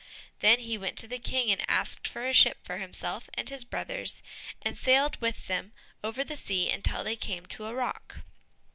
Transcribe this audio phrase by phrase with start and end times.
[0.39, 3.63] Then he went to the King, and asked for a ship for himself and his
[3.63, 4.23] brothers,
[4.63, 8.15] and sailed with them over the sea until they came to the rock.